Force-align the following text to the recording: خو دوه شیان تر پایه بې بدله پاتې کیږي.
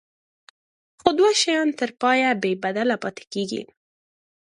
خو 1.01 1.09
دوه 1.19 1.31
شیان 1.41 1.69
تر 1.79 1.89
پایه 2.01 2.29
بې 2.41 2.51
بدله 2.63 2.95
پاتې 3.03 3.23
کیږي. 3.33 3.61